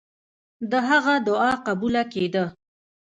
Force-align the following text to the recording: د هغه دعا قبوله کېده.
د 0.71 0.73
هغه 0.89 1.13
دعا 1.27 1.51
قبوله 1.67 2.03
کېده. 2.13 2.45